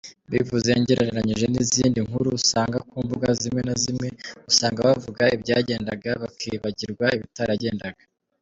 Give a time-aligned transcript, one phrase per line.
[0.27, 4.07] Mbivuze ngereranyije nizindi nkuru usanga kumbuga zimwe nazi zimwe
[4.49, 8.01] usanga bavuga ibyagendaga bakibagirwa ibitaragendaga.